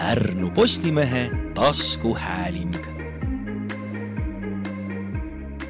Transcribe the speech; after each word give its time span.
Pärnu 0.00 0.50
Postimehe 0.50 1.30
taskuhääling. 1.54 2.76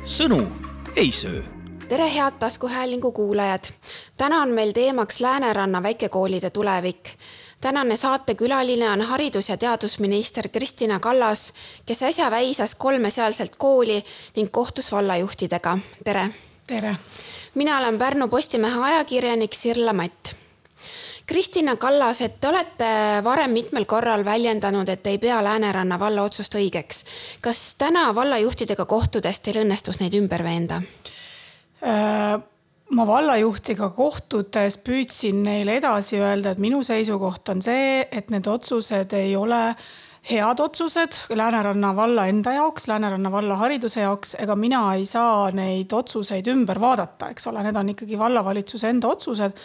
sõnu 0.05 0.47
ei 0.97 1.13
söö 1.13 1.43
tere, 1.89 2.15
head 2.15 2.33
taskuhäälingu 2.39 3.13
kuulajad. 3.13 3.65
täna 4.17 4.43
on 4.43 4.49
meil 4.49 4.73
teemaks 4.73 5.21
Lääneranna 5.21 5.83
väikekoolide 5.83 6.51
tulevik. 6.51 7.09
tänane 7.61 7.97
saatekülaline 7.97 8.91
on 8.91 9.01
haridus- 9.01 9.49
ja 9.49 9.57
teadusminister 9.57 10.49
Kristina 10.49 11.01
Kallas, 11.01 11.53
kes 11.87 12.03
äsja 12.03 12.31
väisas 12.31 12.75
kolme 12.75 13.11
sealset 13.11 13.57
kooli 13.57 14.05
ning 14.37 14.51
kohtus 14.51 14.93
vallajuhtidega. 14.93 15.79
tere. 16.05 16.29
tere. 16.67 16.97
mina 17.55 17.79
olen 17.79 17.99
Pärnu 17.99 18.29
Postimehe 18.29 18.81
ajakirjanik 18.81 19.55
Sirla 19.55 19.93
Matt 19.93 20.41
Kristina 21.31 21.77
Kallas, 21.77 22.21
et 22.27 22.41
te 22.43 22.49
olete 22.51 22.87
varem 23.23 23.53
mitmel 23.55 23.85
korral 23.87 24.25
väljendanud, 24.27 24.89
et 24.91 25.05
ei 25.07 25.19
pea 25.23 25.37
Lääneranna 25.45 25.95
valla 25.99 26.25
otsust 26.27 26.57
õigeks. 26.59 27.05
kas 27.41 27.61
täna 27.79 28.09
vallajuhtidega 28.15 28.83
kohtudes 28.85 29.39
teil 29.41 29.61
õnnestus 29.63 30.01
neid 30.01 30.17
ümber 30.19 30.43
veenda? 30.43 30.81
Äh, 31.87 32.35
ma 32.91 33.07
vallajuhtiga 33.07 33.93
kohtudes 33.95 34.81
püüdsin 34.83 35.45
neile 35.47 35.79
edasi 35.79 36.19
öelda, 36.19 36.51
et 36.51 36.59
minu 36.59 36.83
seisukoht 36.83 37.55
on 37.55 37.63
see, 37.63 38.09
et 38.11 38.35
need 38.35 38.51
otsused 38.51 39.15
ei 39.15 39.37
ole 39.39 39.63
head 40.29 40.61
otsused 40.61 41.17
Lääneranna 41.35 41.95
valla 41.97 42.27
enda 42.27 42.53
jaoks, 42.53 42.89
Lääneranna 42.89 43.33
valla 43.33 43.57
hariduse 43.57 44.01
jaoks, 44.01 44.35
ega 44.39 44.57
mina 44.57 44.83
ei 44.95 45.07
saa 45.07 45.51
neid 45.57 45.93
otsuseid 45.93 46.47
ümber 46.53 46.81
vaadata, 46.81 47.31
eks 47.33 47.47
ole, 47.49 47.63
need 47.65 47.77
on 47.77 47.95
ikkagi 47.95 48.19
vallavalitsuse 48.19 48.89
enda 48.89 49.09
otsused. 49.09 49.57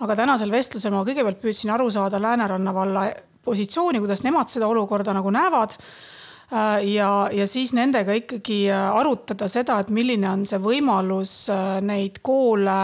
aga 0.00 0.16
tänasel 0.16 0.50
vestlusel 0.52 0.92
ma 0.92 1.04
kõigepealt 1.04 1.40
püüdsin 1.40 1.72
aru 1.72 1.90
saada 1.90 2.20
Lääneranna 2.22 2.74
valla 2.74 3.06
positsiooni, 3.46 4.02
kuidas 4.02 4.22
nemad 4.26 4.50
seda 4.52 4.68
olukorda 4.68 5.14
nagu 5.16 5.30
näevad. 5.30 5.76
Äh, 6.52 6.84
ja, 6.92 7.28
ja 7.32 7.46
siis 7.50 7.72
nendega 7.74 8.14
ikkagi 8.14 8.66
äh, 8.70 8.90
arutada 8.94 9.48
seda, 9.50 9.80
et 9.82 9.90
milline 9.90 10.28
on 10.30 10.44
see 10.46 10.60
võimalus 10.62 11.48
äh, 11.50 11.78
neid 11.82 12.22
koole 12.22 12.78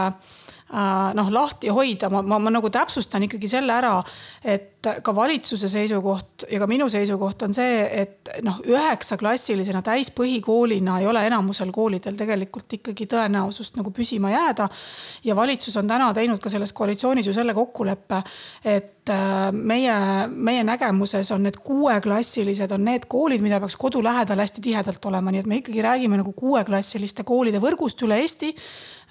noh, 0.73 1.27
lahti 1.29 1.69
hoida, 1.69 2.09
ma, 2.09 2.23
ma, 2.25 2.39
ma 2.41 2.49
nagu 2.49 2.71
täpsustan 2.73 3.27
ikkagi 3.27 3.51
selle 3.53 3.75
ära, 3.77 3.99
et 4.41 4.72
ka 4.83 5.15
valitsuse 5.15 5.69
seisukoht 5.69 6.47
ja 6.51 6.59
ka 6.59 6.67
minu 6.71 6.89
seisukoht 6.91 7.43
on 7.47 7.55
see, 7.55 7.83
et 8.03 8.31
noh, 8.45 8.59
üheksaklassilisena 8.67 9.83
täispõhikoolina 9.87 10.99
ei 11.01 11.07
ole 11.07 11.25
enamusel 11.29 11.71
koolidel 11.75 12.17
tegelikult 12.19 12.79
ikkagi 12.79 13.07
tõenäosust 13.11 13.79
nagu 13.79 13.93
püsima 13.95 14.33
jääda. 14.33 14.69
ja 15.25 15.37
valitsus 15.37 15.77
on 15.77 15.89
täna 15.89 16.13
teinud 16.15 16.43
ka 16.43 16.51
selles 16.51 16.73
koalitsioonis 16.73 17.27
ju 17.27 17.33
selle 17.33 17.55
kokkuleppe, 17.55 18.23
et 18.65 19.11
meie, 19.53 19.95
meie 20.29 20.65
nägemuses 20.65 21.31
on 21.35 21.43
need 21.43 21.59
kuueklassilised 21.65 22.71
on 22.71 22.85
need 22.85 23.07
koolid, 23.09 23.43
mida 23.43 23.61
peaks 23.61 23.77
kodu 23.77 24.03
lähedal 24.03 24.39
hästi 24.39 24.63
tihedalt 24.63 25.05
olema, 25.05 25.31
nii 25.31 25.43
et 25.43 25.51
me 25.51 25.59
ikkagi 25.63 25.83
räägime 25.83 26.19
nagu 26.21 26.33
kuueklassiliste 26.33 27.25
koolide 27.27 27.63
võrgust 27.63 28.03
üle 28.07 28.21
Eesti 28.23 28.55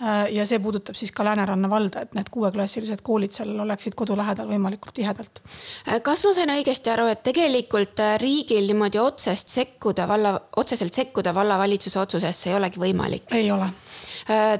Äh, 0.01 0.31
ja 0.33 0.47
see 0.49 0.57
puudutab 0.59 0.97
siis 0.97 1.11
ka 1.13 1.25
Lääneranna 1.25 1.69
valda, 1.69 2.01
et 2.01 2.15
need 2.17 2.29
kuueklassilised 2.33 3.03
koolid 3.05 3.35
seal 3.35 3.51
oleksid 3.61 3.93
kodu 3.97 4.15
lähedal 4.17 4.49
võimalikult 4.49 4.95
tihedalt. 4.97 5.43
Äh, 5.87 6.01
kas 6.03 6.23
ma 6.25 6.33
sain 6.37 6.51
õigesti 6.53 6.91
aru, 6.93 7.07
et 7.11 7.23
tegelikult 7.25 7.99
äh, 8.03 8.15
riigil 8.21 8.67
niimoodi 8.69 9.01
otsest 9.01 9.53
sekkuda 9.53 10.07
valla, 10.09 10.35
otseselt 10.61 10.93
sekkuda 10.93 11.33
vallavalitsuse 11.35 11.99
otsusesse 11.99 12.51
ei 12.51 12.57
olegi 12.59 12.81
võimalik? 12.81 13.29
ei 13.35 13.51
ole 13.51 13.71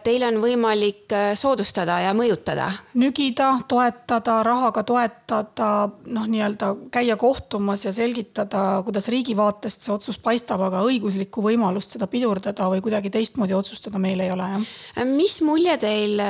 teil 0.04 0.24
on 0.28 0.40
võimalik 0.44 1.12
äh, 1.16 1.32
soodustada 1.38 2.00
ja 2.04 2.14
mõjutada? 2.18 2.70
nügida, 2.98 3.54
toetada, 3.70 4.42
rahaga 4.46 4.84
toetada, 4.88 5.70
noh, 6.12 6.28
nii-öelda 6.30 6.74
käia 6.94 7.18
kohtumas 7.20 7.86
ja 7.86 7.94
selgitada, 7.96 8.82
kuidas 8.86 9.10
riigi 9.14 9.36
vaatest 9.38 9.88
see 9.88 9.94
otsus 9.94 10.20
paistab, 10.22 10.64
aga 10.66 10.84
õiguslikku 10.88 11.44
võimalust 11.46 11.96
seda 11.98 12.10
pidurdada 12.12 12.68
või 12.72 12.84
kuidagi 12.84 13.14
teistmoodi 13.14 13.58
otsustada 13.58 14.02
meil 14.02 14.22
ei 14.24 14.32
ole, 14.34 14.50
jah. 14.56 14.70
Äh, 14.98 15.10
mis 15.10 15.40
mulje 15.46 15.78
teil 15.82 16.22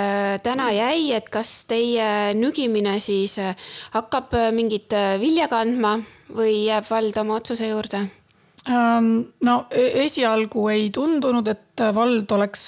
täna 0.44 0.70
jäi, 0.76 1.12
et 1.18 1.30
kas 1.34 1.66
teie 1.70 2.32
nügimine 2.38 3.00
siis 3.04 3.40
hakkab 3.96 4.34
mingit 4.56 4.94
vilja 5.22 5.50
kandma 5.52 5.98
või 6.36 6.66
jääb 6.68 6.90
vald 6.90 7.22
oma 7.24 7.40
otsuse 7.42 7.72
juurde? 7.72 8.06
Ähm, 8.70 9.34
no 9.42 9.56
e-, 9.74 10.04
esialgu 10.04 10.68
ei 10.70 10.92
tundunud, 10.94 11.48
et 11.50 11.82
vald 11.96 12.30
oleks 12.36 12.64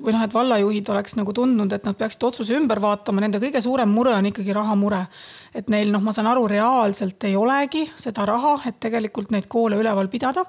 või 0.00 0.14
noh, 0.14 0.22
et 0.24 0.32
vallajuhid 0.32 0.88
oleks 0.88 1.18
nagu 1.18 1.34
tundnud, 1.36 1.72
et 1.76 1.84
nad 1.84 1.98
peaksid 2.00 2.24
otsuse 2.24 2.56
ümber 2.56 2.80
vaatama, 2.80 3.20
nende 3.20 3.40
kõige 3.42 3.60
suurem 3.60 3.92
mure 3.92 4.14
on 4.16 4.30
ikkagi 4.30 4.56
rahamure. 4.56 5.02
et 5.52 5.68
neil 5.68 5.92
noh, 5.92 6.00
ma 6.00 6.14
saan 6.16 6.30
aru, 6.30 6.46
reaalselt 6.48 7.28
ei 7.28 7.36
olegi 7.36 7.84
seda 7.96 8.24
raha, 8.24 8.54
et 8.70 8.80
tegelikult 8.80 9.34
neid 9.34 9.50
koole 9.52 9.76
üleval 9.76 10.08
pidada. 10.08 10.46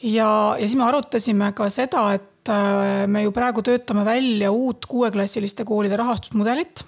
ja, 0.00 0.56
ja 0.56 0.64
siis 0.64 0.78
me 0.80 0.88
arutasime 0.88 1.52
ka 1.52 1.68
seda, 1.68 2.14
et 2.16 2.48
äh, 2.48 3.04
me 3.06 3.26
ju 3.26 3.34
praegu 3.36 3.60
töötame 3.60 4.06
välja 4.08 4.48
uut 4.50 4.88
kuueklassiliste 4.88 5.68
koolide 5.68 6.00
rahastusmudelit. 6.00 6.86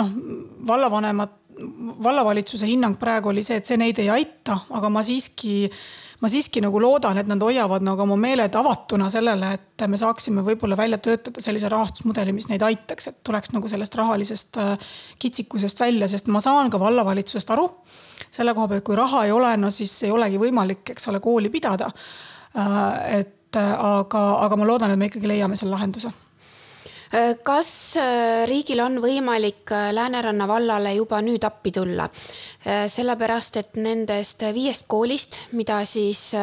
noh, 0.00 0.10
vallavanemad 0.66 1.36
vallavalitsuse 2.04 2.66
hinnang 2.66 2.98
praegu 2.98 3.32
oli 3.32 3.42
see, 3.46 3.58
et 3.60 3.66
see 3.66 3.78
neid 3.80 3.98
ei 4.02 4.10
aita, 4.12 4.58
aga 4.74 4.90
ma 4.92 5.02
siiski, 5.06 5.68
ma 6.22 6.30
siiski 6.30 6.62
nagu 6.64 6.80
loodan, 6.82 7.18
et 7.20 7.30
nad 7.30 7.42
hoiavad 7.42 7.84
nagu 7.86 8.04
oma 8.04 8.18
meeled 8.20 8.54
avatuna 8.58 9.08
sellele, 9.12 9.52
et 9.58 9.86
me 9.90 10.00
saaksime 10.00 10.44
võib-olla 10.46 10.76
välja 10.78 11.00
töötada 11.02 11.42
sellise 11.44 11.70
rahastusmudeli, 11.72 12.34
mis 12.36 12.48
neid 12.50 12.62
aitaks, 12.66 13.10
et 13.10 13.18
tuleks 13.26 13.54
nagu 13.56 13.70
sellest 13.70 13.98
rahalisest 13.98 14.60
äh, 14.62 14.92
kitsikusest 15.22 15.80
välja, 15.80 16.10
sest 16.10 16.30
ma 16.32 16.42
saan 16.44 16.70
ka 16.70 16.80
vallavalitsusest 16.82 17.50
aru. 17.56 17.68
selle 18.30 18.54
koha 18.54 18.68
pealt, 18.68 18.84
kui 18.86 18.96
raha 18.98 19.24
ei 19.26 19.32
ole, 19.32 19.56
no 19.56 19.72
siis 19.74 19.94
ei 20.06 20.14
olegi 20.14 20.38
võimalik, 20.38 20.86
eks 20.94 21.08
ole, 21.08 21.20
kooli 21.24 21.50
pidada. 21.50 21.90
Äh, 22.58 23.20
et 23.20 23.56
äh, 23.56 23.74
aga, 23.74 24.24
aga 24.46 24.56
ma 24.56 24.66
loodan, 24.66 24.94
et 24.94 25.00
me 25.00 25.10
ikkagi 25.10 25.30
leiame 25.30 25.56
selle 25.56 25.76
lahenduse 25.76 26.12
kas 27.44 27.96
äh, 27.96 28.44
riigil 28.48 28.82
on 28.84 28.98
võimalik 29.00 29.72
äh, 29.72 29.88
Lääneranna 29.96 30.48
vallale 30.48 30.92
juba 30.98 31.22
nüüd 31.24 31.44
appi 31.44 31.72
tulla? 31.72 32.08
sellepärast, 32.68 33.54
et 33.56 33.76
nendest 33.80 34.42
viiest 34.52 34.84
koolist, 34.90 35.36
mida 35.56 35.78
siis 35.88 36.34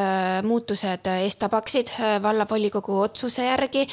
muutused 0.48 1.06
eest 1.12 1.38
tabaksid 1.44 1.92
vallavolikogu 2.24 2.96
otsuse 3.04 3.44
järgi, 3.46 3.84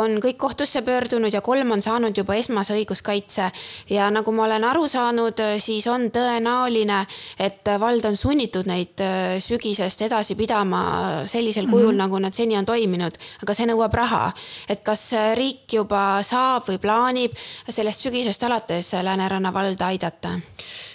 on 0.00 0.14
kõik 0.22 0.38
kohtusse 0.40 0.80
pöördunud 0.86 1.34
ja 1.34 1.42
kolm 1.44 1.74
on 1.74 1.82
saanud 1.84 2.16
juba 2.16 2.38
esmase 2.40 2.78
õiguskaitse. 2.78 3.50
ja 3.90 4.08
nagu 4.14 4.32
ma 4.32 4.46
olen 4.46 4.64
aru 4.64 4.88
saanud, 4.88 5.42
siis 5.60 5.86
on 5.92 6.08
tõenäoline, 6.14 7.02
et 7.36 7.68
vald 7.80 8.06
on 8.08 8.16
sunnitud 8.16 8.70
neid 8.70 9.04
sügisest 9.42 10.06
edasi 10.08 10.38
pidama 10.38 11.26
sellisel 11.26 11.66
kujul 11.66 11.90
mm, 11.90 11.98
-hmm. 11.98 12.04
nagu 12.06 12.18
nad 12.18 12.32
seni 12.32 12.56
on 12.56 12.64
toiminud, 12.64 13.18
aga 13.42 13.54
see 13.54 13.66
nõuab 13.66 13.92
raha. 13.92 14.32
et 14.68 14.80
kas 14.80 15.10
riik 15.34 15.72
ju 15.72 15.81
juba 15.82 16.22
saab 16.26 16.70
või 16.70 16.80
plaanib 16.82 17.36
sellest 17.68 18.06
sügisest 18.06 18.48
alates 18.48 18.94
Lääneranna 19.02 19.52
valda 19.54 19.92
aidata? 19.92 20.36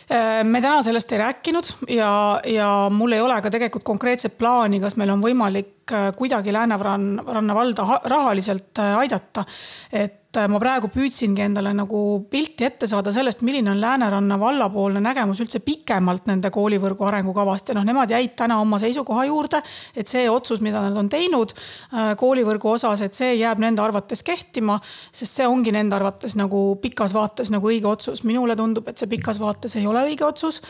Äh, 0.07 0.43
me 0.43 0.61
täna 0.63 0.81
sellest 0.83 1.11
ei 1.11 1.23
rääkinud 1.23 1.73
ja, 1.91 2.11
ja 2.47 2.69
mul 2.91 3.15
ei 3.15 3.23
ole 3.23 3.41
ka 3.43 3.51
tegelikult 3.51 3.83
konkreetset 3.87 4.37
plaani, 4.39 4.79
kas 4.83 4.95
meil 4.95 5.11
on 5.11 5.23
võimalik 5.23 5.76
kuidagi 6.17 6.53
Lääneranna 6.53 7.55
valda 7.55 8.01
rahaliselt 8.03 8.79
äh, 8.79 8.97
aidata. 8.97 9.45
et 9.91 10.27
et 10.27 10.49
ma 10.51 10.59
praegu 10.61 10.89
püüdsingi 10.91 11.41
endale 11.45 11.71
nagu 11.75 11.99
pilti 12.29 12.65
ette 12.67 12.87
saada 12.89 13.13
sellest, 13.15 13.41
milline 13.47 13.71
on 13.71 13.79
Lääneranna 13.81 14.37
vallapoolne 14.39 15.01
nägemus 15.01 15.39
üldse 15.43 15.61
pikemalt 15.65 16.27
nende 16.29 16.51
koolivõrgu 16.53 17.07
arengukavast 17.07 17.71
ja 17.71 17.77
noh, 17.77 17.85
nemad 17.87 18.11
jäid 18.11 18.35
täna 18.37 18.59
oma 18.61 18.79
seisukoha 18.81 19.25
juurde, 19.29 19.61
et 19.97 20.11
see 20.11 20.27
otsus, 20.29 20.61
mida 20.65 20.81
nad 20.83 20.97
on 20.99 21.09
teinud 21.11 21.55
äh, 21.55 22.11
koolivõrgu 22.19 22.75
osas, 22.75 23.01
et 23.05 23.17
see 23.17 23.33
jääb 23.39 23.63
nende 23.63 23.81
arvates 23.83 24.23
kehtima, 24.27 24.77
sest 25.11 25.39
see 25.39 25.49
ongi 25.49 25.73
nende 25.75 25.97
arvates 25.97 26.37
nagu 26.37 26.69
pikas 26.83 27.15
vaates 27.17 27.51
nagu 27.53 27.71
õige 27.71 27.89
otsus. 27.89 28.23
minule 28.27 28.55
tundub, 28.59 28.87
et 28.87 28.97
see 28.97 29.09
pikas 29.09 29.39
vaates 29.41 29.79
ei 29.79 29.87
ole 29.87 30.05
õige 30.11 30.28
otsus 30.28 30.61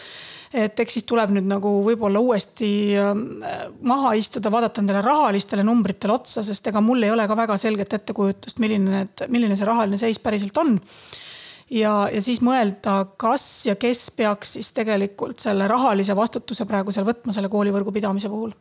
et 0.54 0.80
eks 0.80 0.98
siis 0.98 1.06
tuleb 1.08 1.34
nüüd 1.36 1.48
nagu 1.48 1.72
võib-olla 1.86 2.22
uuesti 2.24 2.70
ähm, 3.00 3.26
maha 3.88 4.14
istuda, 4.20 4.52
vaadata 4.54 4.82
nendele 4.82 5.04
rahalistele 5.08 5.64
numbritele 5.66 6.14
otsa, 6.18 6.44
sest 6.46 6.68
ega 6.72 6.82
mul 6.84 7.08
ei 7.08 7.14
ole 7.14 7.28
ka 7.28 7.38
väga 7.40 7.58
selget 7.62 7.96
ettekujutust, 8.00 8.60
milline 8.64 8.92
need, 8.92 9.26
milline 9.34 9.58
see 9.58 9.68
rahaline 9.68 10.00
seis 10.02 10.20
päriselt 10.24 10.58
on 10.62 10.78
ja, 11.72 11.94
ja 12.14 12.22
siis 12.24 12.42
mõelda, 12.46 13.00
kas 13.20 13.46
ja 13.68 13.76
kes 13.80 14.08
peaks 14.16 14.56
siis 14.58 14.72
tegelikult 14.76 15.44
selle 15.44 15.68
rahalise 15.70 16.16
vastutuse 16.16 16.68
praegu 16.70 16.94
seal 16.96 17.08
võtma 17.08 17.36
selle 17.36 17.52
koolivõrgu 17.52 17.94
pidamise 17.96 18.32
puhul. 18.32 18.54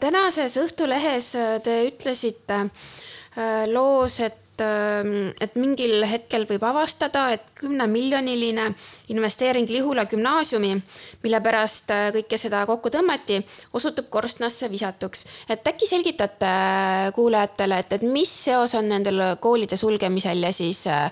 Tänases 0.00 0.56
Õhtulehes 0.58 1.32
te 1.62 1.76
ütlesite 1.86 2.64
äh, 2.64 3.68
loos, 3.70 4.18
et 4.24 4.49
et 4.60 5.56
mingil 5.58 6.04
hetkel 6.08 6.46
võib 6.48 6.64
avastada, 6.66 7.26
et 7.34 7.52
kümnemiljoniline 7.58 8.66
investeering 9.12 9.70
Lihula 9.70 10.06
gümnaasiumi, 10.10 10.72
mille 11.22 11.40
pärast 11.44 11.92
äh, 11.94 12.08
kõike 12.16 12.38
seda 12.40 12.64
kokku 12.68 12.92
tõmmati, 12.92 13.40
osutub 13.76 14.10
korstnasse 14.12 14.70
visatuks. 14.70 15.26
et 15.48 15.66
äkki 15.66 15.88
selgitate 15.88 16.50
äh, 16.50 17.12
kuulajatele, 17.14 17.78
et, 17.84 17.92
et 17.98 18.02
mis 18.02 18.32
seos 18.44 18.74
on 18.74 18.88
nendel 18.88 19.22
koolide 19.40 19.76
sulgemisel 19.76 20.42
ja 20.42 20.52
siis 20.52 20.86
äh, 20.86 21.10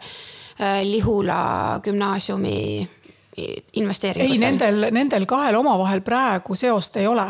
Lihula 0.83 1.81
gümnaasiumi 1.85 2.89
investeeringutel? 3.73 4.33
ei, 4.33 4.39
nendel, 4.39 4.89
nendel 4.95 5.27
kahel 5.29 5.59
omavahel 5.59 6.03
praegu 6.07 6.57
seost 6.59 6.97
ei 6.97 7.07
ole. 7.07 7.27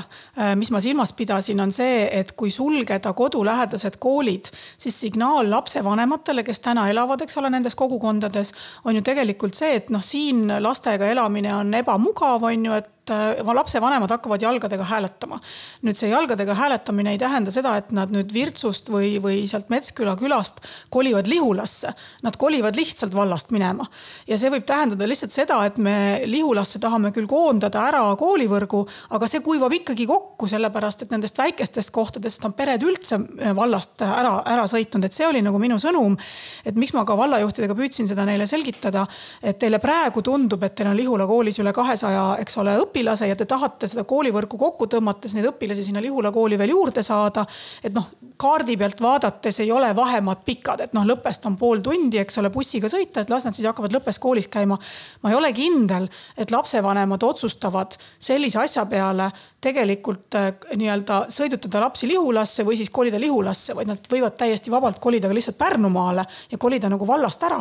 mis 0.57 0.71
ma 0.71 0.81
silmas 0.81 1.13
pidasin, 1.13 1.61
on 1.61 1.73
see, 1.73 2.09
et 2.21 2.33
kui 2.39 2.51
sulgeda 2.55 3.13
kodulähedased 3.13 3.99
koolid, 4.01 4.51
siis 4.79 5.01
signaal 5.01 5.51
lapsevanematele, 5.51 6.45
kes 6.47 6.61
täna 6.65 6.89
elavad, 6.91 7.25
eks 7.25 7.39
ole, 7.41 7.51
nendes 7.51 7.75
kogukondades, 7.79 8.53
on 8.85 8.97
ju 8.99 9.03
tegelikult 9.03 9.59
see, 9.59 9.75
et 9.81 9.91
noh, 9.95 10.05
siin 10.05 10.47
lastega 10.63 11.11
elamine 11.11 11.55
on 11.55 11.75
ebamugav, 11.75 12.49
on 12.51 12.71
ju, 12.71 12.79
et 12.79 12.93
et 13.09 13.41
äh, 13.41 13.55
lapsevanemad 13.55 14.11
hakkavad 14.11 14.43
jalgadega 14.43 14.85
hääletama. 14.85 15.41
nüüd 15.83 15.97
see 15.97 16.11
jalgadega 16.11 16.55
hääletamine 16.55 17.13
ei 17.13 17.19
tähenda 17.19 17.51
seda, 17.51 17.77
et 17.77 17.91
nad 17.93 18.11
nüüd 18.13 18.33
Virtsust 18.33 18.91
või, 18.91 19.17
või 19.23 19.47
sealt 19.49 19.71
Metsküla 19.71 20.17
külast 20.17 20.61
kolivad 20.91 21.27
Lihulasse. 21.27 21.93
Nad 22.23 22.37
kolivad 22.37 22.77
lihtsalt 22.77 23.15
vallast 23.15 23.51
minema. 23.51 23.87
ja 24.27 24.39
see 24.39 24.51
võib 24.51 24.67
tähendada 24.67 25.09
lihtsalt 25.09 25.33
seda, 25.33 25.65
et 25.67 25.79
me 25.79 26.23
Lihulasse 26.27 26.79
tahame 26.79 27.13
küll 27.13 27.27
koondada 27.27 27.87
ära 27.89 28.05
koolivõrgu, 28.17 28.85
aga 29.11 29.27
see 29.27 29.41
kuivab 29.41 29.73
ikkagi 29.73 30.07
kokku, 30.07 30.47
sellepärast 30.47 31.03
et 31.03 31.11
nendest 31.11 31.39
väikestest 31.39 31.91
kohtadest 31.91 32.45
on 32.45 32.53
pered 32.53 32.83
üldse 32.83 33.19
äh, 33.19 33.55
vallast 33.57 34.03
ära, 34.03 34.43
ära 34.47 34.67
sõitnud, 34.69 35.05
et 35.05 35.17
see 35.17 35.27
oli 35.27 35.43
nagu 35.43 35.59
minu 35.59 35.79
sõnum. 35.79 36.17
et 36.65 36.77
miks 36.77 36.93
ma 36.93 37.05
ka 37.05 37.17
vallajuhtidega 37.17 37.75
püüdsin 37.75 38.09
seda 38.09 38.25
neile 38.25 38.47
selgitada, 38.47 39.07
et 39.43 39.59
teile 39.59 39.79
praegu 39.79 40.23
tundub, 40.23 40.63
et 40.63 40.75
teil 40.75 40.89
on 40.91 40.97
Lihula 40.97 41.27
koolis 41.27 41.59
üle 41.59 41.73
kahesaja, 41.73 42.37
eks 42.43 42.59
ole, 42.59 42.77
õpilase 42.83 42.98
õpilase 42.99 43.29
ja 43.29 43.37
te 43.37 43.47
tahate 43.47 43.89
seda 43.89 44.05
koolivõrku 44.09 44.59
kokku 44.59 44.89
tõmmates 44.91 45.35
neid 45.37 45.47
õpilasi 45.53 45.85
sinna 45.87 46.03
Lihula 46.03 46.33
kooli 46.33 46.59
veel 46.59 46.75
juurde 46.75 47.03
saada. 47.03 47.47
et 47.83 47.95
noh, 47.95 48.09
kaardi 48.39 48.77
pealt 48.77 49.01
vaadates 49.03 49.61
ei 49.61 49.73
ole 49.73 49.89
vahemaad 49.97 50.45
pikad, 50.47 50.81
et 50.85 50.93
noh, 50.95 51.07
lõppest 51.07 51.47
on 51.49 51.57
pool 51.59 51.83
tundi, 51.85 52.21
eks 52.23 52.39
ole, 52.39 52.51
bussiga 52.55 52.91
sõita, 52.91 53.25
et 53.25 53.33
las 53.33 53.47
nad 53.47 53.57
siis 53.57 53.67
hakkavad 53.67 53.95
lõppes 53.97 54.21
koolis 54.23 54.47
käima. 54.53 54.79
ma 55.23 55.31
ei 55.31 55.37
ole 55.37 55.51
kindel, 55.53 56.09
et 56.37 56.51
lapsevanemad 56.55 57.23
otsustavad 57.23 57.97
sellise 58.19 58.61
asja 58.63 58.87
peale 58.87 59.31
tegelikult 59.61 60.39
äh, 60.39 60.53
nii-öelda 60.77 61.25
sõidutada 61.35 61.83
lapsi 61.83 62.09
Lihulasse 62.09 62.67
või 62.67 62.79
siis 62.79 62.91
kolida 62.95 63.21
Lihulasse, 63.21 63.75
vaid 63.75 63.91
nad 63.91 64.07
võivad 64.13 64.39
täiesti 64.39 64.71
vabalt 64.71 65.03
kolida 65.03 65.29
ka 65.29 65.35
lihtsalt 65.35 65.59
Pärnumaale 65.59 66.27
ja 66.51 66.59
kolida 66.59 66.89
nagu 66.89 67.07
vallast 67.07 67.43
ära. 67.43 67.59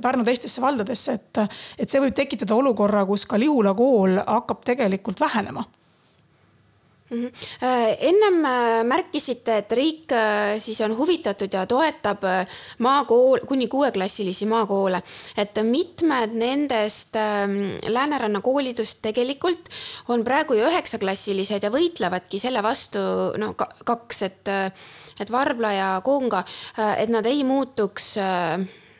Pärnu 0.00 0.24
teistesse 0.28 0.60
valdadesse, 0.60 1.16
et, 1.16 1.42
et 1.78 1.88
see 1.88 2.04
võib 2.04 2.14
tekitada 2.14 2.54
olukorra, 2.54 3.06
kus 3.08 3.24
ka 3.26 3.40
Lihula 3.40 3.74
kool 3.74 4.20
hakkab 4.26 4.64
tegelikult 4.68 5.20
vähenema. 5.20 5.64
Ennem 7.10 8.44
äh, 8.44 8.82
märkisite, 8.84 9.58
et 9.62 9.72
riik 9.72 10.12
äh, 10.12 10.58
siis 10.60 10.80
on 10.84 10.92
huvitatud 10.96 11.52
ja 11.52 11.64
toetab 11.66 12.24
maakool, 12.84 13.40
kuni 13.48 13.68
kuueklassilisi 13.68 14.46
maakoole. 14.46 15.02
et 15.36 15.56
mitmed 15.62 16.34
nendest 16.36 17.16
ähm, 17.16 17.78
Lääneranna 17.88 18.40
koolidest 18.40 18.98
tegelikult 19.02 19.68
on 20.08 20.24
praegu 20.24 20.54
ju 20.54 20.66
üheksaklassilised 20.68 21.62
ja 21.62 21.70
võitlevadki 21.72 22.38
selle 22.38 22.62
vastu 22.62 22.98
no 23.38 23.54
kaks, 23.56 24.22
et, 24.22 24.48
et 25.20 25.32
Varbla 25.32 25.72
ja 25.72 25.88
Koonga, 26.04 26.44
et 26.98 27.08
nad 27.08 27.26
ei 27.26 27.44
muutuks 27.44 28.18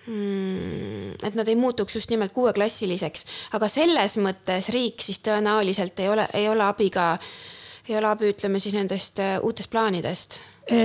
mm, 0.07 1.13
et 1.29 1.37
nad 1.37 1.49
ei 1.49 1.57
muutuks 1.57 2.01
just 2.01 2.11
nimelt 2.11 2.33
kuueklassiliseks, 2.33 3.27
aga 3.59 3.69
selles 3.69 4.17
mõttes 4.23 4.73
riik 4.73 5.05
siis 5.05 5.21
tõenäoliselt 5.29 6.01
ei 6.01 6.09
ole, 6.09 6.29
ei 6.35 6.49
ole 6.49 6.65
abiga 6.65 7.13
äh, 7.13 7.31
ja 7.89 8.03
Laabi, 8.03 8.33
ütleme 8.35 8.61
siis 8.61 8.75
nendest 8.77 9.19
äh, 9.19 9.39
uutest 9.43 9.71
plaanidest? 9.71 10.41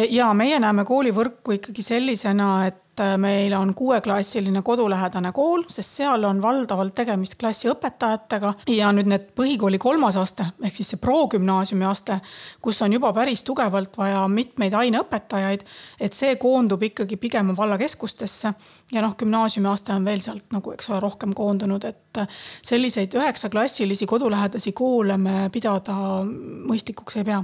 ja 0.09 0.29
meie 0.31 0.55
näeme 0.63 0.85
koolivõrku 0.88 1.57
ikkagi 1.57 1.83
sellisena, 1.83 2.67
et 2.69 2.82
meil 3.18 3.54
on 3.57 3.74
kuueklassiline 3.74 4.62
kodulähedane 4.62 5.31
kool, 5.34 5.63
sest 5.72 5.98
seal 5.98 6.24
on 6.28 6.42
valdavalt 6.42 6.95
tegemist 6.95 7.36
klassiõpetajatega. 7.42 8.54
Ja 8.74 8.92
nüüd 8.95 9.10
need 9.10 9.31
põhikooli 9.38 9.80
kolmas 9.81 10.18
aste 10.19 10.45
ehk 10.63 10.78
siis 10.78 10.94
see 10.94 11.01
progümnaasiumi 11.01 11.88
aste, 11.90 12.19
kus 12.62 12.81
on 12.86 12.94
juba 12.94 13.13
päris 13.16 13.44
tugevalt 13.48 13.98
vaja 13.98 14.22
mitmeid 14.28 14.75
aineõpetajaid, 14.78 15.66
et 16.00 16.13
see 16.18 16.36
koondub 16.42 16.84
ikkagi 16.84 17.18
pigem 17.18 17.54
vallakeskustesse. 17.57 18.54
Ja 18.94 19.01
noh, 19.06 19.18
gümnaasiumiaste 19.18 19.94
on 19.96 20.06
veel 20.06 20.22
sealt 20.22 20.54
nagu, 20.54 20.75
eks 20.75 20.89
ole, 20.92 21.01
rohkem 21.04 21.34
koondunud, 21.38 21.84
et 21.89 22.04
et 22.22 22.28
selliseid 22.66 23.13
üheksaklassilisi 23.18 24.06
kodulähedasi 24.06 24.72
koole 24.72 25.18
me 25.18 25.50
pidada 25.54 25.96
mõistlikuks 26.25 27.18
ei 27.19 27.28
pea 27.28 27.42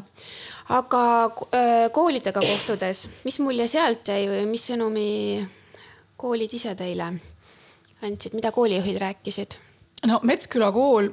aga 0.70 1.04
äh, 1.26 1.92
koolidega 1.94 2.42
kohtudes, 2.42 3.08
mis 3.26 3.40
mulje 3.42 3.68
sealt 3.68 4.08
jäi 4.08 4.28
või 4.30 4.46
mis 4.52 4.68
sõnumi 4.70 5.08
koolid 6.20 6.54
ise 6.54 6.76
teile 6.78 7.10
andsid, 8.06 8.36
mida 8.38 8.52
koolijuhid 8.52 9.00
rääkisid? 9.02 9.58
no 10.08 10.20
Metsküla 10.24 10.72
kool 10.72 11.10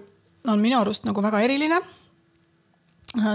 on 0.47 0.61
minu 0.63 0.79
arust 0.81 1.09
nagu 1.09 1.23
väga 1.23 1.41
eriline. 1.41 1.81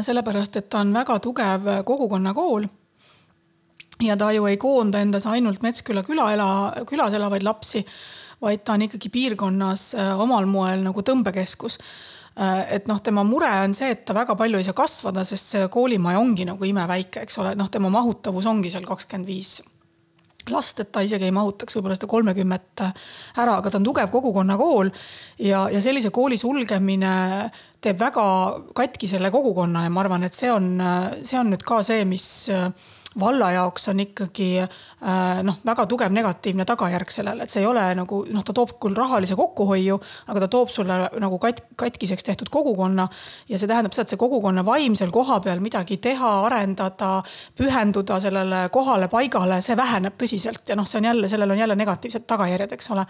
sellepärast, 0.02 0.56
et 0.56 0.70
ta 0.70 0.80
on 0.80 0.94
väga 0.94 1.20
tugev 1.20 1.68
kogukonnakool. 1.86 2.68
ja 4.02 4.18
ta 4.18 4.32
ju 4.32 4.46
ei 4.46 4.58
koonda 4.58 5.00
endas 5.00 5.26
ainult 5.26 5.62
Metsküla 5.62 6.04
küla 6.04 6.34
ela, 6.34 6.74
külas 6.86 7.14
elavaid 7.14 7.44
lapsi 7.44 7.86
vaid 8.42 8.64
ta 8.66 8.74
on 8.74 8.82
ikkagi 8.82 9.10
piirkonnas 9.10 9.96
äh, 9.96 10.20
omal 10.20 10.46
moel 10.46 10.82
nagu 10.84 11.02
tõmbekeskus 11.02 11.78
äh, 11.78 11.86
et 12.38 12.88
noh, 12.88 13.02
tema 13.04 13.26
mure 13.28 13.50
on 13.66 13.74
see, 13.76 13.92
et 13.92 14.06
ta 14.08 14.16
väga 14.16 14.38
palju 14.40 14.62
ei 14.62 14.68
saa 14.68 14.78
kasvada, 14.78 15.26
sest 15.28 15.56
see 15.56 15.68
koolimaja 15.74 16.22
ongi 16.22 16.48
nagu 16.48 16.66
imeväike, 16.66 17.26
eks 17.26 17.38
ole, 17.44 17.56
noh, 17.60 17.68
tema 17.72 17.92
mahutavus 17.92 18.48
ongi 18.48 18.72
seal 18.72 18.88
kakskümmend 18.88 19.28
viis 19.28 19.60
last, 20.50 20.80
et 20.82 20.90
ta 20.92 21.04
isegi 21.06 21.28
ei 21.28 21.34
mahutaks 21.36 21.76
võib-olla 21.78 21.98
seda 21.98 22.10
kolmekümmet 22.10 22.82
ära, 22.82 23.58
aga 23.60 23.70
ta 23.70 23.78
on 23.78 23.86
tugev 23.86 24.10
kogukonnakool. 24.14 24.90
ja, 25.46 25.68
ja 25.70 25.82
sellise 25.82 26.10
kooli 26.10 26.38
sulgemine 26.38 27.12
teeb 27.82 28.00
väga 28.00 28.24
katki 28.78 29.10
selle 29.10 29.32
kogukonna 29.34 29.84
ja 29.86 29.90
ma 29.94 30.04
arvan, 30.04 30.24
et 30.24 30.38
see 30.38 30.52
on, 30.54 30.74
see 31.26 31.40
on 31.40 31.50
nüüd 31.54 31.64
ka 31.66 31.82
see, 31.86 32.06
mis 32.06 32.28
valla 33.20 33.52
jaoks 33.52 33.90
on 33.92 34.00
ikkagi 34.00 34.62
äh, 34.62 35.42
noh, 35.44 35.58
väga 35.66 35.86
tugev 35.90 36.14
negatiivne 36.16 36.66
tagajärg 36.66 37.12
sellele, 37.12 37.44
et 37.44 37.52
see 37.52 37.62
ei 37.64 37.68
ole 37.68 37.84
nagu 37.98 38.22
noh, 38.32 38.46
ta 38.48 38.56
toob 38.56 38.78
küll 38.82 38.96
rahalise 38.96 39.36
kokkuhoiu, 39.36 39.98
aga 40.32 40.44
ta 40.46 40.50
toob 40.52 40.72
sulle 40.72 40.98
nagu 41.20 41.40
kat-, 41.42 41.64
katkiseks 41.80 42.24
tehtud 42.24 42.52
kogukonna. 42.52 43.08
ja 43.50 43.60
see 43.60 43.68
tähendab 43.68 43.96
seda, 43.96 44.08
et 44.08 44.16
see 44.16 44.22
kogukonna 44.22 44.64
vaim 44.66 44.96
seal 44.96 45.12
kohapeal 45.12 45.60
midagi 45.60 45.98
teha, 45.98 46.32
arendada, 46.48 47.12
pühenduda 47.58 48.22
sellele 48.24 48.64
kohale, 48.72 49.12
paigale, 49.12 49.62
see 49.62 49.78
väheneb 49.78 50.16
tõsiselt 50.16 50.72
ja 50.72 50.80
noh, 50.80 50.88
see 50.88 51.02
on 51.02 51.12
jälle, 51.12 51.30
sellel 51.30 51.52
on 51.52 51.60
jälle 51.60 51.76
negatiivsed 51.76 52.28
tagajärjed, 52.28 52.78
eks 52.78 52.92
ole 52.96 53.06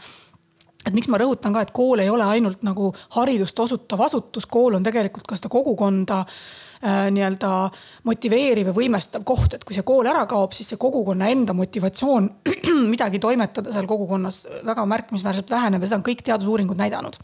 et 0.86 0.96
miks 0.96 1.10
ma 1.12 1.20
rõhutan 1.22 1.54
ka, 1.54 1.64
et 1.66 1.74
kool 1.76 2.02
ei 2.02 2.10
ole 2.10 2.26
ainult 2.26 2.64
nagu 2.66 2.90
haridust 3.18 3.60
osutav 3.60 4.02
asutus, 4.08 4.48
kool 4.50 4.78
on 4.80 4.86
tegelikult 4.86 5.28
ka 5.30 5.38
seda 5.38 5.52
kogukonda 5.54 6.22
äh, 6.24 7.12
nii-öelda 7.14 7.52
motiveeriv 8.10 8.72
ja 8.72 8.76
võimestav 8.78 9.26
koht, 9.28 9.56
et 9.58 9.68
kui 9.68 9.78
see 9.78 9.86
kool 9.88 10.10
ära 10.10 10.26
kaob, 10.30 10.56
siis 10.58 10.74
see 10.74 10.82
kogukonna 10.82 11.30
enda 11.34 11.56
motivatsioon 11.58 12.32
midagi 12.94 13.22
toimetada 13.22 13.74
seal 13.74 13.90
kogukonnas 13.90 14.44
väga 14.68 14.88
märkimisväärselt 14.96 15.54
väheneb 15.54 15.82
ja 15.84 15.92
seda 15.92 16.02
on 16.02 16.10
kõik 16.10 16.26
teadusuuringud 16.26 16.82
näidanud. 16.82 17.22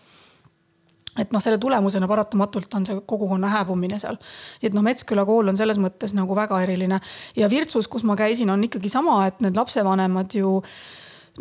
Et 1.17 1.32
noh, 1.34 1.41
selle 1.41 1.58
tulemusena 1.58 2.08
paratamatult 2.10 2.75
on 2.77 2.86
see 2.86 3.01
kogukonna 3.10 3.50
hääbumine 3.50 3.98
seal. 3.98 4.20
et 4.62 4.75
noh, 4.77 4.86
Metsküla 4.86 5.25
kool 5.25 5.50
on 5.50 5.58
selles 5.58 5.79
mõttes 5.82 6.13
nagu 6.13 6.36
väga 6.38 6.62
eriline. 6.62 7.00
Ja 7.36 7.50
Virtsus, 7.50 7.88
kus 7.89 8.05
ma 8.05 8.15
käisin, 8.15 8.50
on 8.53 8.63
ikkagi 8.63 8.89
sama, 8.89 9.24
et 9.25 9.41
need 9.41 9.58
lapsevanemad 9.58 10.38
ju 10.38 10.60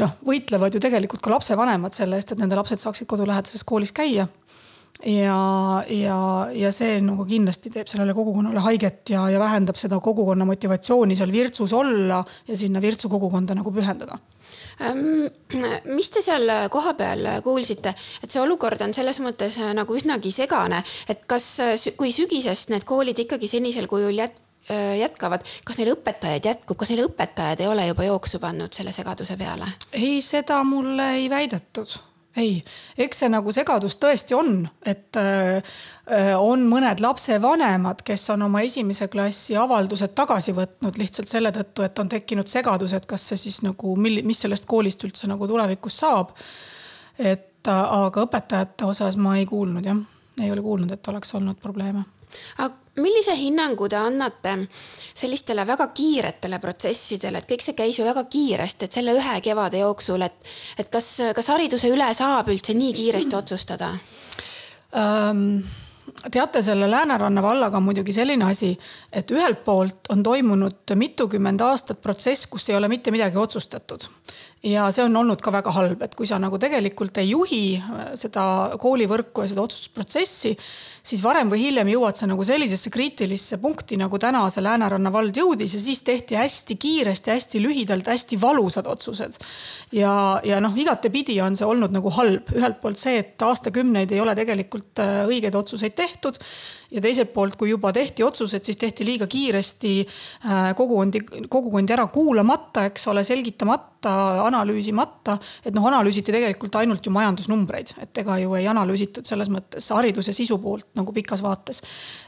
noh, 0.00 0.16
võitlevad 0.26 0.74
ju 0.74 0.82
tegelikult 0.82 1.24
ka 1.24 1.32
lapsevanemad 1.32 1.96
selle 1.96 2.18
eest, 2.18 2.32
et 2.32 2.42
nende 2.42 2.58
lapsed 2.58 2.82
saaksid 2.82 3.08
kodulähedases 3.10 3.64
koolis 3.64 3.94
käia. 3.96 4.28
ja, 5.04 5.40
ja, 5.92 6.18
ja 6.56 6.70
see 6.72 7.00
nagu 7.04 7.26
kindlasti 7.28 7.70
teeb 7.70 7.88
sellele 7.90 8.14
kogukonnale 8.16 8.62
haiget 8.64 9.10
ja, 9.12 9.26
ja 9.28 9.40
vähendab 9.40 9.76
seda 9.76 9.98
kogukonna 10.00 10.46
motivatsiooni 10.48 11.16
seal 11.16 11.32
Virtsus 11.32 11.72
olla 11.76 12.22
ja 12.48 12.56
sinna 12.56 12.80
Virtsu 12.80 13.10
kogukonda 13.12 13.54
nagu 13.54 13.72
pühenduda 13.72 14.16
mis 15.96 16.10
te 16.12 16.22
seal 16.24 16.50
kohapeal 16.72 17.28
kuulsite, 17.44 17.92
et 18.22 18.32
see 18.32 18.40
olukord 18.40 18.80
on 18.84 18.92
selles 18.96 19.20
mõttes 19.24 19.56
nagu 19.76 19.96
üsnagi 19.96 20.32
segane, 20.32 20.82
et 21.08 21.24
kas, 21.28 21.46
kui 21.96 22.12
sügisest 22.12 22.72
need 22.72 22.84
koolid 22.88 23.18
ikkagi 23.24 23.48
senisel 23.48 23.88
kujul 23.88 24.16
jät-, 24.20 24.45
jätkavad, 24.74 25.46
kas 25.64 25.78
neil 25.78 25.92
õpetajaid 25.94 26.48
jätkub, 26.50 26.78
kas 26.80 26.90
neil 26.90 27.04
õpetajad 27.06 27.62
ei 27.62 27.70
ole 27.70 27.86
juba 27.86 28.06
jooksu 28.08 28.40
pannud 28.42 28.74
selle 28.74 28.92
segaduse 28.94 29.36
peale? 29.38 29.68
ei, 29.92 30.20
seda 30.24 30.62
mulle 30.66 31.12
ei 31.20 31.30
väidetud. 31.30 31.94
Ei, 32.36 32.58
eks 33.00 33.22
see 33.22 33.28
nagu 33.32 33.52
segadus 33.54 33.94
tõesti 33.96 34.34
on, 34.36 34.58
et 34.84 35.16
on 36.36 36.66
mõned 36.68 37.00
lapsevanemad, 37.00 38.02
kes 38.04 38.26
on 38.34 38.44
oma 38.44 38.60
esimese 38.66 39.08
klassi 39.08 39.56
avaldused 39.56 40.12
tagasi 40.18 40.52
võtnud 40.56 40.98
lihtsalt 41.00 41.32
selle 41.32 41.52
tõttu, 41.56 41.86
et 41.86 42.02
on 42.02 42.10
tekkinud 42.12 42.50
segadus, 42.52 42.92
et 42.92 43.06
kas 43.08 43.24
see 43.30 43.40
siis 43.46 43.62
nagu, 43.64 43.94
mis 43.96 44.42
sellest 44.44 44.68
koolist 44.68 45.06
üldse 45.08 45.30
nagu 45.30 45.48
tulevikus 45.48 46.02
saab. 46.04 46.36
et 47.18 47.68
aga 47.72 48.26
õpetajate 48.26 48.84
osas 48.84 49.16
ma 49.16 49.38
ei 49.40 49.46
kuulnud 49.48 49.88
jah, 49.88 50.04
ei 50.42 50.52
ole 50.52 50.60
kuulnud, 50.62 50.92
et 50.92 51.08
oleks 51.08 51.32
olnud 51.34 51.56
probleeme 51.56 52.04
aga 52.58 53.02
millise 53.02 53.36
hinnangu 53.36 53.88
te 53.88 53.98
annate 54.00 54.56
sellistele 55.16 55.66
väga 55.68 55.88
kiiretele 55.96 56.58
protsessidele, 56.60 57.42
et 57.42 57.48
kõik 57.50 57.64
see 57.64 57.76
käis 57.76 57.98
ju 57.98 58.04
väga 58.06 58.24
kiiresti, 58.32 58.86
et 58.86 58.98
selle 58.98 59.16
ühe 59.16 59.40
kevade 59.44 59.80
jooksul, 59.82 60.24
et, 60.26 60.52
et 60.78 60.92
kas, 60.92 61.10
kas 61.36 61.50
hariduse 61.52 61.90
üle 61.92 62.08
saab 62.16 62.52
üldse 62.52 62.76
nii 62.76 62.94
kiiresti 63.00 63.36
otsustada 63.42 63.96
ähm,? 64.96 65.58
teate, 66.30 66.62
selle 66.62 66.90
Lääneranna 66.90 67.42
vallaga 67.42 67.76
on 67.76 67.82
muidugi 67.82 68.12
selline 68.12 68.44
asi, 68.44 68.70
et 69.12 69.30
ühelt 69.30 69.64
poolt 69.64 70.08
on 70.08 70.22
toimunud 70.22 70.94
mitukümmend 70.94 71.60
aastat 71.60 72.00
protsess, 72.02 72.46
kus 72.46 72.68
ei 72.70 72.76
ole 72.78 72.88
mitte 72.88 73.10
midagi 73.10 73.36
otsustatud 73.36 74.06
ja 74.64 74.86
see 74.94 75.04
on 75.04 75.16
olnud 75.20 75.40
ka 75.44 75.52
väga 75.52 75.72
halb, 75.76 76.02
et 76.06 76.14
kui 76.16 76.26
sa 76.28 76.38
nagu 76.40 76.58
tegelikult 76.60 77.18
ei 77.20 77.30
juhi 77.30 77.62
äh, 77.76 78.12
seda 78.18 78.76
koolivõrku 78.80 79.44
ja 79.44 79.50
seda 79.50 79.64
otsustusprotsessi, 79.66 80.54
siis 81.06 81.22
varem 81.22 81.50
või 81.52 81.60
hiljem 81.66 81.90
jõuad 81.92 82.18
sa 82.18 82.26
nagu 82.26 82.44
sellisesse 82.46 82.90
kriitilisse 82.90 83.60
punkti, 83.62 83.98
nagu 84.00 84.18
täna 84.18 84.42
see 84.50 84.64
Lääneranna 84.64 85.12
vald 85.14 85.36
jõudis 85.36 85.76
ja 85.76 85.82
siis 85.82 86.02
tehti 86.06 86.38
hästi 86.40 86.78
kiiresti, 86.82 87.34
hästi 87.34 87.62
lühidalt, 87.62 88.08
hästi 88.10 88.40
valusad 88.42 88.88
otsused. 88.90 89.38
ja, 89.92 90.40
ja 90.44 90.60
noh, 90.64 90.74
igatepidi 90.76 91.38
on 91.44 91.56
see 91.56 91.68
olnud 91.68 91.94
nagu 91.94 92.10
halb, 92.16 92.50
ühelt 92.56 92.80
poolt 92.80 92.98
see, 92.98 93.20
et 93.22 93.42
aastakümneid 93.42 94.12
ei 94.12 94.24
ole 94.24 94.34
tegelikult 94.38 95.04
äh, 95.04 95.22
õigeid 95.28 95.54
otsuseid 95.54 95.94
tehtud 95.94 96.40
ja 96.90 97.00
teiselt 97.02 97.32
poolt, 97.34 97.56
kui 97.58 97.70
juba 97.70 97.92
tehti 97.92 98.24
otsused, 98.24 98.64
siis 98.64 98.78
tehti 98.80 99.04
liiga 99.06 99.26
kiiresti 99.30 99.92
äh, 100.02 100.74
kogukondi, 100.76 101.22
kogukondi 101.48 101.94
ära 101.96 102.06
kuulamata, 102.12 102.86
eks 102.90 103.08
ole, 103.12 103.24
selgitamata, 103.26 104.12
analüüsimata. 104.46 105.38
et 105.66 105.74
noh, 105.74 105.86
analüüsiti 105.90 106.34
tegelikult 106.34 106.76
ainult 106.78 107.06
ju 107.06 107.12
majandusnumbreid, 107.14 107.94
et 108.02 108.22
ega 108.22 108.38
ju 108.42 108.54
ei 108.58 108.68
analüüsitud 108.70 109.26
selles 109.26 109.50
mõttes 109.52 109.88
hariduse 109.94 110.34
sisu 110.36 110.58
poolt 110.62 110.88
nagu 110.98 111.12
pikas 111.12 111.42
vaates. 111.42 111.82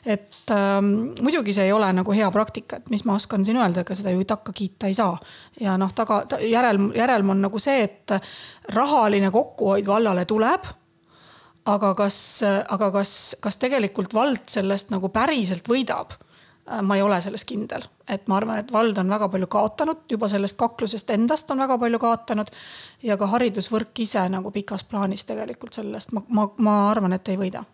et 0.06 0.50
ähm, 0.54 1.12
muidugi 1.22 1.54
see 1.54 1.68
ei 1.68 1.72
ole 1.72 1.92
nagu 1.92 2.12
hea 2.12 2.30
praktika, 2.34 2.80
et 2.82 2.90
mis 2.90 3.04
ma 3.04 3.18
oskan 3.18 3.44
siin 3.46 3.60
öelda, 3.60 3.86
ega 3.86 3.94
seda 3.94 4.14
ju 4.14 4.24
takka 4.24 4.52
kiita 4.52 4.90
ei 4.90 4.94
saa. 4.94 5.18
ja 5.60 5.76
noh, 5.78 5.92
taga, 5.94 6.24
järelm, 6.42 6.92
järelm 6.96 7.30
on 7.36 7.46
nagu 7.46 7.62
see, 7.62 7.82
et 7.84 8.18
rahaline 8.74 9.30
kokkuhoid 9.30 9.86
vallale 9.86 10.24
tuleb 10.24 10.77
aga 11.68 11.92
kas, 11.98 12.16
aga 12.44 12.90
kas, 12.94 13.12
kas 13.40 13.60
tegelikult 13.60 14.14
vald 14.16 14.46
sellest 14.50 14.92
nagu 14.94 15.12
päriselt 15.12 15.68
võidab? 15.68 16.16
ma 16.84 16.98
ei 16.98 17.02
ole 17.02 17.16
selles 17.24 17.46
kindel, 17.48 17.86
et 18.12 18.26
ma 18.28 18.36
arvan, 18.36 18.58
et 18.60 18.72
vald 18.72 18.98
on 19.00 19.08
väga 19.08 19.30
palju 19.32 19.46
kaotanud, 19.48 20.02
juba 20.12 20.28
sellest 20.28 20.58
kaklusest 20.60 21.08
endast 21.14 21.48
on 21.50 21.62
väga 21.64 21.78
palju 21.80 21.98
kaotanud. 22.02 22.50
ja 23.02 23.16
ka 23.16 23.26
haridusvõrk 23.32 24.02
ise 24.04 24.26
nagu 24.28 24.52
pikas 24.52 24.84
plaanis 24.84 25.24
tegelikult 25.24 25.80
sellest, 25.80 26.12
ma, 26.12 26.20
ma, 26.28 26.44
ma 26.58 26.76
arvan, 26.90 27.16
et 27.16 27.28
ei 27.32 27.40
võida 27.40 27.64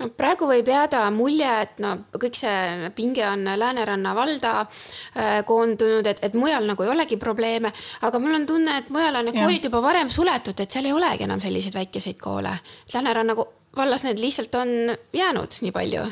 no 0.00 0.08
praegu 0.16 0.48
võib 0.50 0.68
jääda 0.70 1.02
mulje, 1.14 1.50
et 1.66 1.82
no 1.82 1.94
kõik 2.16 2.38
see 2.38 2.90
pinge 2.96 3.24
on 3.28 3.44
Lääneranna 3.56 4.14
valda 4.16 4.54
äh, 4.62 5.42
koondunud, 5.46 6.06
et, 6.06 6.22
et 6.26 6.38
mujal 6.38 6.68
nagu 6.68 6.86
ei 6.86 6.92
olegi 6.92 7.18
probleeme, 7.20 7.72
aga 8.06 8.22
mul 8.22 8.40
on 8.40 8.48
tunne, 8.48 8.78
et 8.82 8.90
mujal 8.94 9.20
on 9.20 9.30
need 9.30 9.38
koolid 9.38 9.68
juba 9.70 9.82
varem 9.84 10.10
suletud, 10.12 10.58
et 10.60 10.70
seal 10.70 10.88
ei 10.88 10.96
olegi 10.96 11.26
enam 11.28 11.42
selliseid 11.42 11.76
väikeseid 11.76 12.20
koole. 12.20 12.54
Lääneranna 12.94 13.36
vallas 13.76 14.04
need 14.06 14.20
lihtsalt 14.22 14.54
on 14.54 14.96
jäänud 15.12 15.60
nii 15.62 15.72
palju. 15.72 16.06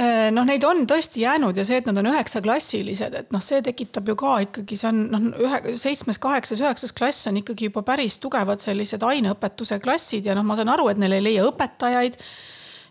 Äh, 0.00 0.30
noh, 0.32 0.46
neid 0.48 0.64
on 0.64 0.84
tõesti 0.88 1.24
jäänud 1.24 1.58
ja 1.58 1.64
see, 1.66 1.80
et 1.80 1.88
nad 1.88 1.98
on 2.00 2.08
üheksaklassilised, 2.12 3.16
et 3.18 3.32
noh, 3.34 3.42
see 3.44 3.58
tekitab 3.64 4.06
ju 4.08 4.14
ka 4.16 4.36
ikkagi, 4.46 4.78
see 4.78 4.88
on 4.88 5.00
noh, 5.12 5.26
ühe, 5.44 5.74
seitsmes, 5.76 6.20
kaheksas, 6.22 6.62
üheksas 6.62 6.94
klass 6.96 7.28
on 7.28 7.40
ikkagi 7.42 7.68
juba 7.68 7.82
päris 7.84 8.16
tugevad 8.22 8.62
sellised 8.64 9.02
aineõpetuse 9.04 9.80
klassid 9.82 10.30
ja 10.30 10.36
noh, 10.38 10.46
ma 10.46 10.56
saan 10.56 10.72
aru, 10.72 10.88
et 10.92 11.02
neil 11.02 11.18
ei 11.18 11.26
leia 11.26 11.44
õpetajaid 11.50 12.16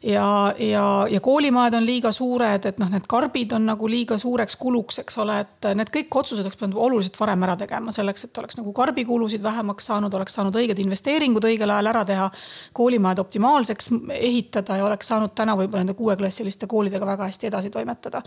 ja, 0.04 0.54
ja, 0.60 1.08
ja 1.10 1.20
koolimajad 1.20 1.74
on 1.74 1.86
liiga 1.86 2.12
suured, 2.12 2.66
et 2.66 2.78
noh, 2.80 2.90
need 2.92 3.08
karbid 3.10 3.52
on 3.56 3.66
nagu 3.68 3.90
liiga 3.90 4.18
suureks 4.18 4.56
kuluks, 4.60 5.02
eks 5.04 5.18
ole, 5.20 5.40
et 5.44 5.70
need 5.76 5.92
kõik 5.94 6.20
otsused 6.22 6.46
oleks 6.46 6.60
pidanud 6.60 6.80
oluliselt 6.80 7.20
varem 7.20 7.44
ära 7.48 7.56
tegema 7.60 7.92
selleks, 7.96 8.28
et 8.28 8.38
oleks 8.42 8.60
nagu 8.60 8.74
karbikulusid 8.76 9.44
vähemaks 9.44 9.90
saanud, 9.92 10.14
oleks 10.16 10.38
saanud 10.40 10.56
õiged 10.62 10.80
investeeringud 10.84 11.50
õigel 11.52 11.74
ajal 11.76 11.92
ära 11.92 12.06
teha. 12.06 12.30
koolimajad 12.74 13.20
optimaalseks 13.20 13.90
ehitada 14.16 14.78
ja 14.78 14.86
oleks 14.86 15.08
saanud 15.08 15.36
täna 15.36 15.56
võib-olla 15.60 15.84
nende 15.84 15.98
kuueklassiliste 16.00 16.68
koolidega 16.68 17.06
väga 17.06 17.28
hästi 17.28 17.48
edasi 17.48 17.70
toimetada. 17.70 18.22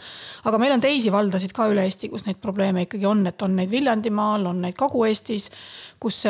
aga 0.45 0.59
meil 0.59 0.73
on 0.73 0.81
teisi 0.81 1.13
valdasid 1.13 1.53
ka 1.53 1.69
üle 1.73 1.83
Eesti, 1.83 2.09
kus 2.09 2.27
neid 2.27 2.37
probleeme 2.41 2.83
ikkagi 2.83 3.07
on, 3.07 3.27
et 3.27 3.43
on 3.43 3.57
neid 3.57 3.71
Viljandimaal, 3.71 4.47
on 4.47 4.61
neid 4.63 4.77
Kagu-Eestis 4.79 5.51
kus, 6.03 6.23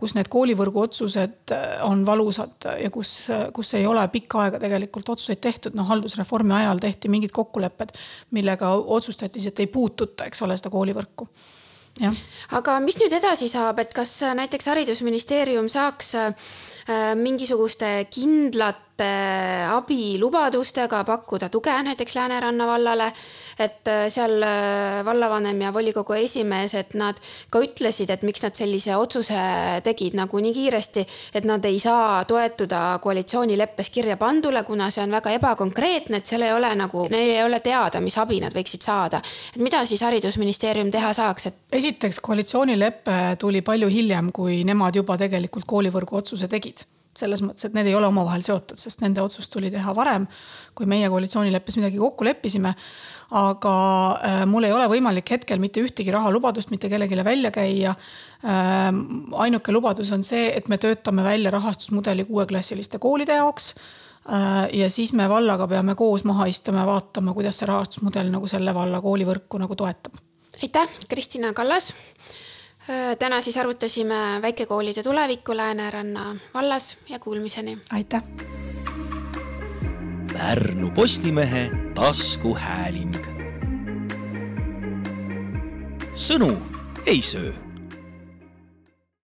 kus 0.00 0.14
need 0.16 0.28
koolivõrgu 0.32 0.82
otsused 0.86 1.54
on 1.86 2.04
valusad 2.06 2.68
ja 2.82 2.90
kus, 2.90 3.28
kus 3.54 3.74
ei 3.78 3.86
ole 3.86 4.06
pikka 4.12 4.44
aega 4.44 4.60
tegelikult 4.62 4.87
otsuseid 4.96 5.40
tehtud, 5.40 5.76
noh 5.78 5.86
haldusreformi 5.88 6.54
ajal 6.54 6.78
tehti 6.82 7.08
mingid 7.08 7.30
kokkulepped, 7.34 7.94
millega 8.30 8.72
otsustati, 8.74 9.46
et 9.48 9.60
ei 9.60 9.66
puututa, 9.66 10.24
eks 10.24 10.42
ole, 10.42 10.56
seda 10.56 10.70
koolivõrku 10.74 11.28
Ja. 11.98 12.12
aga 12.54 12.76
mis 12.82 12.94
nüüd 13.00 13.14
edasi 13.16 13.48
saab, 13.50 13.80
et 13.82 13.90
kas 13.96 14.12
näiteks 14.38 14.68
haridusministeerium 14.70 15.66
saaks 15.72 16.12
mingisuguste 17.20 17.88
kindlate 18.10 19.08
abilubadustega 19.68 21.02
pakkuda 21.04 21.50
tuge 21.52 21.74
näiteks 21.84 22.14
Lääneranna 22.16 22.66
vallale 22.66 23.12
et 23.58 23.88
äh, 23.88 24.06
seal 24.08 24.42
äh, 24.42 25.04
vallavanem 25.04 25.60
ja 25.60 25.72
volikogu 25.74 26.14
esimees, 26.18 26.74
et 26.78 26.94
nad 26.98 27.18
ka 27.50 27.60
ütlesid, 27.64 28.10
et 28.12 28.22
miks 28.26 28.42
nad 28.44 28.56
sellise 28.58 28.96
otsuse 28.96 29.38
tegid 29.84 30.16
nagu 30.18 30.40
nii 30.42 30.54
kiiresti, 30.54 31.04
et 31.34 31.48
nad 31.48 31.64
ei 31.68 31.78
saa 31.82 32.22
toetuda 32.28 32.98
koalitsioonileppes 33.02 33.90
kirja 33.94 34.16
pandule, 34.20 34.62
kuna 34.66 34.90
see 34.94 35.02
on 35.02 35.16
väga 35.18 35.34
ebakonkreetne, 35.38 36.22
et 36.22 36.30
seal 36.30 36.46
ei 36.46 36.54
ole 36.54 36.70
nagu, 36.78 37.06
neil 37.10 37.34
ei 37.34 37.42
ole 37.44 37.60
teada, 37.64 38.02
mis 38.04 38.18
abi 38.18 38.40
nad 38.44 38.54
võiksid 38.54 38.86
saada. 38.86 39.22
et 39.54 39.62
mida 39.62 39.84
siis 39.86 40.02
haridusministeerium 40.06 40.90
teha 40.94 41.12
saaks, 41.12 41.50
et? 41.50 41.58
esiteks 41.72 42.20
koalitsioonilepe 42.22 43.18
tuli 43.38 43.62
palju 43.62 43.88
hiljem, 43.90 44.32
kui 44.32 44.62
nemad 44.64 44.94
juba 44.96 45.18
tegelikult 45.18 45.66
koolivõrgu 45.66 46.22
otsuse 46.22 46.48
tegid 46.48 46.77
selles 47.18 47.42
mõttes, 47.44 47.68
et 47.68 47.76
need 47.76 47.90
ei 47.90 47.98
ole 47.98 48.08
omavahel 48.08 48.44
seotud, 48.46 48.78
sest 48.80 49.02
nende 49.04 49.22
otsus 49.24 49.50
tuli 49.52 49.70
teha 49.74 49.94
varem, 49.96 50.26
kui 50.78 50.86
meie 50.86 51.08
koalitsioonileppes 51.10 51.80
midagi 51.80 52.00
kokku 52.00 52.26
leppisime 52.28 52.74
aga 53.36 53.74
äh, 54.24 54.42
mul 54.48 54.64
ei 54.64 54.72
ole 54.72 54.86
võimalik 54.88 55.34
hetkel 55.34 55.60
mitte 55.60 55.82
ühtegi 55.84 56.12
rahalubadust 56.14 56.70
mitte 56.72 56.88
kellelegi 56.88 57.24
välja 57.24 57.50
käia. 57.52 57.94
Ähm, 58.44 59.28
ainuke 59.36 59.72
lubadus 59.72 60.12
on 60.16 60.24
see, 60.24 60.48
et 60.56 60.68
me 60.68 60.78
töötame 60.80 61.24
välja 61.24 61.52
rahastusmudeli 61.52 62.24
kuueklassiliste 62.24 62.98
koolide 62.98 63.36
jaoks 63.36 63.74
äh, 63.74 64.68
ja 64.80 64.88
siis 64.90 65.12
me 65.12 65.28
vallaga 65.28 65.68
peame 65.68 65.94
koos 65.94 66.24
maha 66.24 66.48
istuma 66.48 66.86
ja 66.86 66.88
vaatama, 66.88 67.36
kuidas 67.36 67.60
see 67.60 67.68
rahastusmudel 67.68 68.32
nagu 68.32 68.48
selle 68.48 68.74
valla 68.74 69.02
koolivõrku 69.04 69.60
nagu 69.60 69.76
toetab. 69.76 70.16
aitäh, 70.62 70.88
Kristina 71.08 71.52
Kallas. 71.52 71.92
Äh, 72.88 73.16
täna 73.18 73.40
siis 73.40 73.56
arutasime 73.56 74.14
väikekoolide 74.42 75.02
tulevikku 75.02 75.56
Lääneranna 75.56 76.36
vallas 76.54 76.98
ja 77.08 77.18
kuulmiseni. 77.18 77.78
aitäh 77.90 78.22
Pärnu 80.32 80.90
Postimehe 80.90 81.70
taskuhääling. 81.94 83.16
sõnu 86.14 86.56
ei 87.06 87.22
söö 87.22 87.67